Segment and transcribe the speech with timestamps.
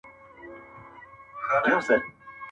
[0.03, 1.97] نازکبچياننازکګلونهيېدلېپاتهسي,